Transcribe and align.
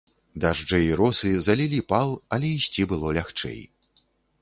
Дажджы 0.43 0.79
і 0.85 0.95
росы 1.01 1.33
залілі 1.49 1.83
пал, 1.95 2.09
але 2.39 2.53
ісці 2.57 2.91
было 2.95 3.07
лягчэй. 3.19 3.61